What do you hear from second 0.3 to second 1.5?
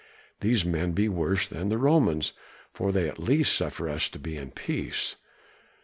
These men be worse